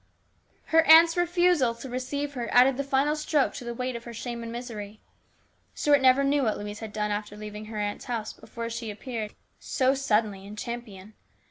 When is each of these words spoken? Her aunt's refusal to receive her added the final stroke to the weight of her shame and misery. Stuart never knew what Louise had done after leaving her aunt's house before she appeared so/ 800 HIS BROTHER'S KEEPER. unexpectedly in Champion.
Her 0.65 0.81
aunt's 0.87 1.15
refusal 1.15 1.75
to 1.75 1.87
receive 1.87 2.33
her 2.33 2.51
added 2.51 2.75
the 2.75 2.83
final 2.83 3.15
stroke 3.15 3.53
to 3.53 3.63
the 3.63 3.75
weight 3.75 3.95
of 3.95 4.05
her 4.05 4.15
shame 4.15 4.41
and 4.41 4.51
misery. 4.51 4.99
Stuart 5.75 6.01
never 6.01 6.23
knew 6.23 6.41
what 6.41 6.57
Louise 6.57 6.79
had 6.79 6.91
done 6.91 7.11
after 7.11 7.37
leaving 7.37 7.65
her 7.65 7.77
aunt's 7.77 8.05
house 8.05 8.33
before 8.33 8.71
she 8.71 8.89
appeared 8.89 9.35
so/ 9.59 9.89
800 9.89 9.91
HIS 9.91 10.07
BROTHER'S 10.07 10.07
KEEPER. 10.07 10.17
unexpectedly 10.17 10.47
in 10.47 10.55
Champion. 10.55 11.13